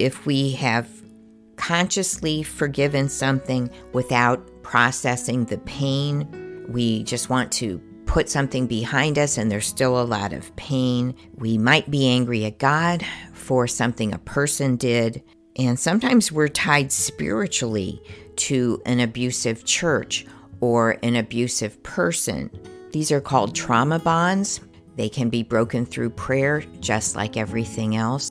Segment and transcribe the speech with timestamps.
[0.00, 0.88] if we have
[1.56, 9.36] consciously forgiven something without processing the pain, we just want to put something behind us
[9.36, 11.14] and there's still a lot of pain.
[11.36, 15.22] We might be angry at God for something a person did.
[15.56, 18.02] And sometimes we're tied spiritually
[18.36, 20.26] to an abusive church
[20.60, 22.50] or an abusive person.
[22.92, 24.60] These are called trauma bonds.
[24.96, 28.30] They can be broken through prayer, just like everything else.